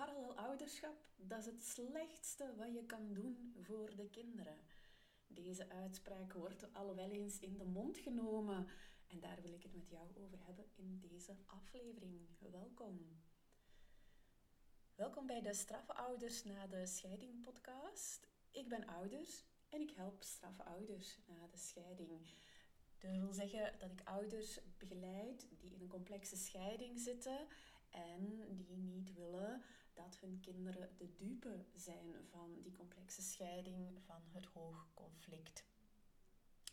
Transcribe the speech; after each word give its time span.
parallel 0.00 0.36
ouderschap, 0.36 0.96
dat 1.16 1.38
is 1.38 1.46
het 1.46 1.62
slechtste 1.62 2.54
wat 2.56 2.72
je 2.74 2.84
kan 2.86 3.12
doen 3.12 3.54
voor 3.60 3.96
de 3.96 4.08
kinderen. 4.08 4.56
Deze 5.26 5.68
uitspraak 5.68 6.32
wordt 6.32 6.74
al 6.74 6.94
wel 6.94 7.10
eens 7.10 7.38
in 7.38 7.58
de 7.58 7.64
mond 7.64 7.98
genomen 7.98 8.66
en 9.06 9.20
daar 9.20 9.42
wil 9.42 9.52
ik 9.52 9.62
het 9.62 9.74
met 9.74 9.90
jou 9.90 10.08
over 10.16 10.38
hebben 10.44 10.64
in 10.74 10.98
deze 11.00 11.36
aflevering. 11.46 12.20
Welkom. 12.38 13.20
Welkom 14.94 15.26
bij 15.26 15.42
de 15.42 15.54
Straffe 15.54 15.94
Ouders 15.94 16.44
na 16.44 16.66
de 16.66 16.86
Scheiding 16.86 17.40
podcast. 17.40 18.28
Ik 18.50 18.68
ben 18.68 18.86
ouder 18.86 19.26
en 19.68 19.80
ik 19.80 19.90
help 19.90 20.22
straffe 20.22 20.64
ouders 20.64 21.18
na 21.26 21.46
de 21.50 21.58
scheiding. 21.58 22.34
Dat 22.98 23.10
wil 23.10 23.32
zeggen 23.32 23.78
dat 23.78 23.90
ik 23.90 24.00
ouders 24.04 24.58
begeleid 24.78 25.46
die 25.58 25.74
in 25.74 25.80
een 25.80 25.88
complexe 25.88 26.36
scheiding 26.36 26.98
zitten 26.98 27.46
en 27.90 28.56
die 28.56 28.76
niet 28.76 29.14
willen 29.14 29.62
dat 29.94 30.18
hun 30.20 30.40
kinderen 30.40 30.96
de 30.96 31.16
dupe 31.16 31.64
zijn 31.74 32.14
van 32.30 32.60
die 32.62 32.72
complexe 32.72 33.22
scheiding, 33.22 34.02
van 34.04 34.22
het 34.32 34.46
hoog 34.46 34.88
conflict. 34.94 35.64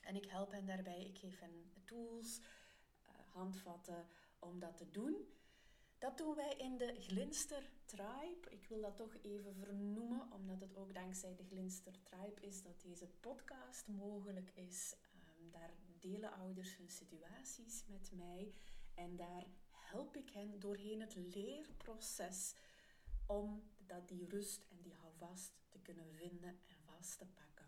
En 0.02 0.16
ik 0.16 0.26
help 0.26 0.52
hen 0.52 0.66
daarbij, 0.66 1.06
ik 1.06 1.18
geef 1.18 1.40
hen 1.40 1.72
tools, 1.86 2.40
eh, 3.06 3.14
handvatten 3.32 4.06
om 4.40 4.60
dat 4.60 4.78
te 4.78 4.92
doen. 4.92 5.16
Dat 5.98 6.18
doen 6.18 6.36
wij 6.36 6.54
in 6.58 6.78
de 6.78 6.96
Glinster 7.00 7.70
Tribe. 7.86 8.50
Ik 8.50 8.68
wil 8.68 8.82
dat 8.82 8.98
toch 8.98 9.16
even 9.22 9.56
vernoemen, 9.56 10.32
omdat 10.32 10.60
het 10.60 10.76
ook 10.76 10.94
dankzij 10.94 11.36
de 11.36 11.46
Glinster 11.46 12.04
Tribe 12.04 12.42
is 12.42 12.62
dat 12.62 12.82
deze 12.82 13.08
podcast 13.08 13.88
mogelijk 13.88 14.52
is. 14.54 14.96
Ehm, 15.02 15.50
daar 15.52 15.74
delen 16.00 16.34
ouders 16.34 16.78
hun 16.78 16.90
situaties 16.90 17.84
met 17.88 18.12
mij 18.12 18.54
en 18.94 19.16
daar 19.16 19.46
help 19.72 20.16
ik 20.16 20.30
hen 20.30 20.60
doorheen 20.60 21.02
het 21.02 21.16
leerproces 21.16 22.54
om 23.28 23.64
dat 23.78 24.08
die 24.08 24.28
rust 24.30 24.66
en 24.70 24.82
die 24.82 24.94
houvast 24.94 25.54
te 25.70 25.80
kunnen 25.80 26.14
vinden 26.14 26.50
en 26.50 26.78
vast 26.86 27.18
te 27.18 27.26
pakken. 27.26 27.66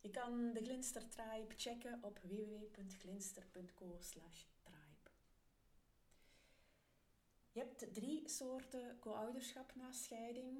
Je 0.00 0.10
kan 0.10 0.52
de 0.52 0.62
Glinster 0.62 1.08
Tribe 1.08 1.54
checken 1.56 1.98
op 2.02 2.18
www.glinster.co/tribe. 2.18 4.30
Je 7.52 7.60
hebt 7.60 7.94
drie 7.94 8.28
soorten 8.28 8.98
co-ouderschap 8.98 9.74
na 9.74 9.92
scheiding. 9.92 10.58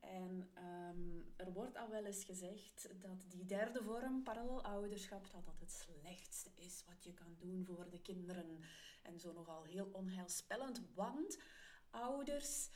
En 0.00 0.50
ehm, 0.54 1.20
er 1.36 1.52
wordt 1.52 1.76
al 1.76 1.88
wel 1.88 2.04
eens 2.04 2.24
gezegd 2.24 2.88
dat 3.00 3.24
die 3.28 3.44
derde 3.44 3.82
vorm, 3.82 4.22
parallel 4.22 4.64
ouderschap, 4.64 5.30
dat 5.30 5.44
dat 5.44 5.60
het 5.60 5.72
slechtste 5.72 6.50
is 6.54 6.84
wat 6.86 7.04
je 7.04 7.14
kan 7.14 7.36
doen 7.38 7.64
voor 7.64 7.90
de 7.90 8.00
kinderen. 8.00 8.60
En 9.02 9.20
zo 9.20 9.32
nogal 9.32 9.62
heel 9.62 9.88
onheilspellend, 9.92 10.80
want 10.94 11.38
ouders 11.90 12.68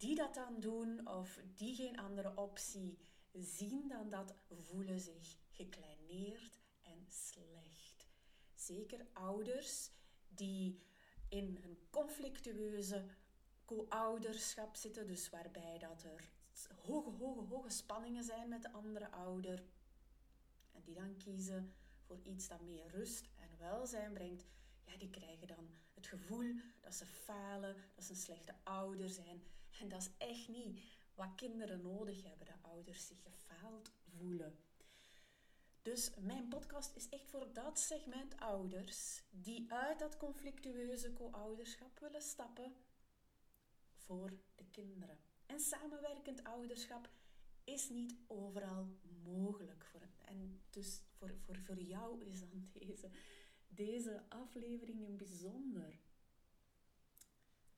die 0.00 0.14
dat 0.14 0.34
dan 0.34 0.60
doen 0.60 1.08
of 1.08 1.40
die 1.54 1.74
geen 1.74 1.98
andere 1.98 2.36
optie 2.36 2.98
zien 3.32 3.88
dan 3.88 4.10
dat, 4.10 4.34
voelen 4.48 5.00
zich 5.00 5.36
gekleineerd 5.50 6.60
en 6.82 7.06
slecht. 7.08 8.08
Zeker 8.54 9.06
ouders 9.12 9.90
die 10.28 10.80
in 11.28 11.58
een 11.62 11.78
conflictueuze 11.90 13.04
co-ouderschap 13.64 14.76
zitten, 14.76 15.06
dus 15.06 15.30
waarbij 15.30 15.78
dat 15.78 16.02
er 16.02 16.30
hoge, 16.76 17.10
hoge, 17.10 17.40
hoge 17.40 17.70
spanningen 17.70 18.24
zijn 18.24 18.48
met 18.48 18.62
de 18.62 18.72
andere 18.72 19.10
ouder. 19.10 19.62
En 20.72 20.82
die 20.82 20.94
dan 20.94 21.16
kiezen 21.16 21.74
voor 22.00 22.18
iets 22.22 22.48
dat 22.48 22.60
meer 22.60 22.88
rust 22.88 23.28
en 23.36 23.58
welzijn 23.58 24.12
brengt. 24.12 24.44
Ja, 24.84 24.96
die 24.96 25.10
krijgen 25.10 25.48
dan 25.48 25.70
het 25.94 26.06
gevoel 26.06 26.54
dat 26.80 26.94
ze 26.94 27.06
falen, 27.06 27.76
dat 27.94 28.04
ze 28.04 28.10
een 28.10 28.16
slechte 28.16 28.54
ouder 28.62 29.08
zijn. 29.08 29.42
En 29.80 29.88
dat 29.88 30.00
is 30.00 30.10
echt 30.18 30.48
niet 30.48 30.80
wat 31.14 31.34
kinderen 31.36 31.80
nodig 31.82 32.22
hebben, 32.22 32.46
dat 32.46 32.70
ouders 32.72 33.06
zich 33.06 33.22
gefaald 33.22 33.92
voelen. 34.16 34.58
Dus 35.82 36.10
mijn 36.18 36.48
podcast 36.48 36.96
is 36.96 37.08
echt 37.08 37.30
voor 37.30 37.52
dat 37.52 37.78
segment 37.78 38.36
ouders 38.36 39.22
die 39.30 39.72
uit 39.72 39.98
dat 39.98 40.16
conflictueuze 40.16 41.12
co-ouderschap 41.12 41.98
willen 41.98 42.22
stappen 42.22 42.74
voor 43.94 44.32
de 44.54 44.64
kinderen. 44.70 45.18
En 45.46 45.60
samenwerkend 45.60 46.44
ouderschap 46.44 47.10
is 47.64 47.88
niet 47.88 48.16
overal 48.26 48.88
mogelijk. 49.22 49.84
Voor, 49.84 50.08
en 50.24 50.60
dus 50.70 51.02
voor, 51.10 51.34
voor, 51.44 51.58
voor 51.58 51.78
jou 51.78 52.24
is 52.24 52.40
dan 52.40 52.68
deze, 52.78 53.10
deze 53.68 54.24
aflevering 54.28 55.04
een 55.04 55.16
bijzonder 55.16 56.00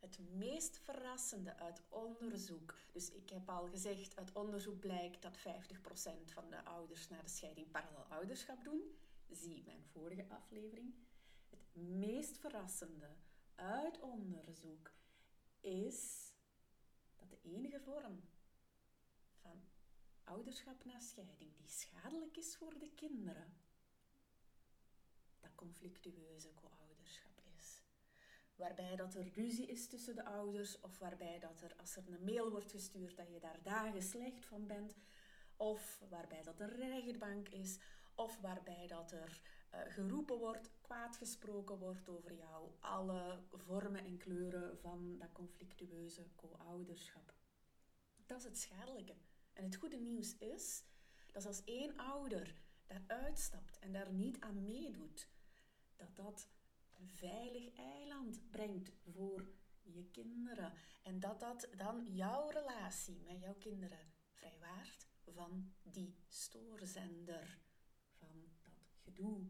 het 0.02 0.18
meest 0.34 0.78
verrassende 0.78 1.56
uit 1.56 1.82
onderzoek. 1.88 2.74
Dus 2.92 3.10
ik 3.10 3.30
heb 3.30 3.48
al 3.48 3.68
gezegd, 3.68 4.16
uit 4.16 4.32
onderzoek 4.32 4.80
blijkt 4.80 5.22
dat 5.22 5.38
50% 5.38 5.42
van 6.24 6.50
de 6.50 6.64
ouders 6.64 7.08
na 7.08 7.22
de 7.22 7.28
scheiding 7.28 7.70
parallel 7.70 8.04
ouderschap 8.04 8.64
doen. 8.64 8.80
Zie 9.30 9.62
mijn 9.64 9.84
vorige 9.84 10.26
aflevering. 10.28 10.94
Het 11.50 11.74
meest 11.74 12.38
verrassende 12.38 13.08
uit 13.54 14.00
onderzoek 14.00 14.90
is 15.60 16.32
dat 17.16 17.30
de 17.30 17.38
enige 17.42 17.80
vorm 17.80 18.22
van 19.40 19.64
ouderschap 20.24 20.84
na 20.84 21.00
scheiding 21.00 21.56
die 21.56 21.68
schadelijk 21.68 22.36
is 22.36 22.56
voor 22.56 22.78
de 22.78 22.90
kinderen, 22.94 23.54
dat 25.40 25.54
conflictueuze 25.54 26.48
is 26.48 26.81
waarbij 28.62 28.96
dat 28.96 29.14
er 29.14 29.28
ruzie 29.34 29.66
is 29.66 29.86
tussen 29.86 30.14
de 30.14 30.24
ouders, 30.24 30.80
of 30.80 30.98
waarbij 30.98 31.38
dat 31.38 31.62
er, 31.62 31.74
als 31.76 31.96
er 31.96 32.02
een 32.06 32.24
mail 32.24 32.50
wordt 32.50 32.70
gestuurd, 32.70 33.16
dat 33.16 33.32
je 33.32 33.38
daar 33.40 33.62
dagen 33.62 34.02
slecht 34.02 34.44
van 34.44 34.66
bent, 34.66 34.94
of 35.56 36.00
waarbij 36.08 36.42
dat 36.42 36.60
er 36.60 36.76
rechtbank 36.76 37.48
is, 37.48 37.78
of 38.14 38.40
waarbij 38.40 38.86
dat 38.86 39.12
er 39.12 39.40
uh, 39.74 39.80
geroepen 39.88 40.38
wordt, 40.38 40.70
kwaad 40.80 41.16
gesproken 41.16 41.78
wordt 41.78 42.08
over 42.08 42.34
jou, 42.34 42.70
alle 42.80 43.42
vormen 43.50 44.04
en 44.04 44.16
kleuren 44.16 44.78
van 44.78 45.18
dat 45.18 45.32
conflictueuze 45.32 46.26
co-ouderschap. 46.36 47.34
Dat 48.26 48.38
is 48.38 48.44
het 48.44 48.58
schadelijke. 48.58 49.14
En 49.52 49.64
het 49.64 49.76
goede 49.76 49.96
nieuws 49.96 50.36
is 50.38 50.84
dat 51.32 51.46
als 51.46 51.64
één 51.64 51.96
ouder 51.96 52.54
daar 52.86 53.02
uitstapt 53.06 53.78
en 53.78 53.92
daar 53.92 54.12
niet 54.12 54.40
aan 54.40 54.64
meedoet, 54.64 55.28
dat 55.96 56.16
dat 56.16 56.48
veilig 56.98 57.74
eiland 57.74 58.50
brengt 58.50 58.90
voor 59.04 59.52
je 59.82 60.04
kinderen. 60.10 60.72
En 61.02 61.20
dat 61.20 61.40
dat 61.40 61.68
dan 61.76 62.06
jouw 62.14 62.48
relatie 62.48 63.20
met 63.20 63.40
jouw 63.40 63.54
kinderen 63.54 64.12
vrijwaart 64.32 65.06
van 65.24 65.72
die 65.82 66.14
stoorzender, 66.28 67.58
van 68.18 68.48
dat 68.62 68.90
gedoe. 69.02 69.46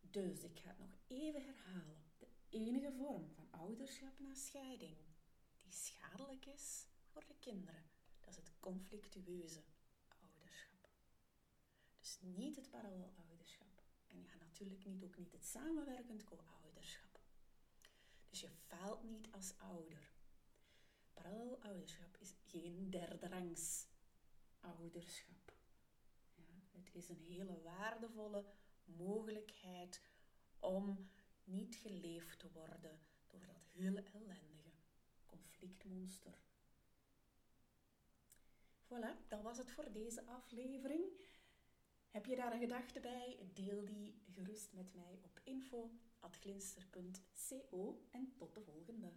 Dus 0.00 0.42
ik 0.42 0.58
ga 0.58 0.68
het 0.68 0.78
nog 0.78 0.94
even 1.06 1.44
herhalen. 1.44 2.02
De 2.18 2.28
enige 2.48 2.92
vorm 2.92 3.30
van 3.30 3.50
ouderschap 3.50 4.18
na 4.18 4.34
scheiding 4.34 4.96
die 5.56 5.72
schadelijk 5.72 6.46
is 6.46 6.86
voor 7.04 7.24
de 7.26 7.34
kinderen, 7.38 7.84
dat 8.20 8.28
is 8.28 8.36
het 8.36 8.52
conflictueuze 8.60 9.62
ouderschap. 10.08 10.88
Dus 11.98 12.18
niet 12.20 12.56
het 12.56 12.70
parallel 12.70 13.12
ouderschap. 13.16 13.69
En 14.10 14.22
ja, 14.22 14.34
natuurlijk 14.38 14.84
niet, 14.84 15.04
ook 15.04 15.16
niet 15.16 15.32
het 15.32 15.44
samenwerkend 15.44 16.24
co-ouderschap. 16.24 17.20
Dus 18.28 18.40
je 18.40 18.48
faalt 18.48 19.02
niet 19.02 19.32
als 19.32 19.58
ouder. 19.58 20.10
Parallel 21.12 21.62
ouderschap 21.62 22.16
is 22.16 22.34
geen 22.46 22.90
derderangs 22.90 23.86
ouderschap. 24.60 25.52
Ja, 26.34 26.80
het 26.80 26.94
is 26.94 27.08
een 27.08 27.22
hele 27.22 27.60
waardevolle 27.62 28.44
mogelijkheid 28.84 30.02
om 30.58 31.10
niet 31.44 31.76
geleefd 31.76 32.38
te 32.38 32.50
worden 32.52 33.00
door 33.26 33.46
dat 33.46 33.62
hele 33.72 34.02
ellendige 34.02 34.70
conflictmonster. 35.26 36.42
Voilà, 38.84 39.28
dat 39.28 39.42
was 39.42 39.58
het 39.58 39.70
voor 39.70 39.92
deze 39.92 40.26
aflevering. 40.26 41.04
Heb 42.10 42.26
je 42.26 42.36
daar 42.36 42.52
een 42.52 42.60
gedachte 42.60 43.00
bij? 43.00 43.38
Deel 43.52 43.84
die 43.84 44.22
gerust 44.30 44.72
met 44.72 44.94
mij 44.94 45.18
op 45.22 45.40
info.glinster.co 45.44 48.00
en 48.10 48.32
tot 48.36 48.54
de 48.54 48.60
volgende. 48.60 49.12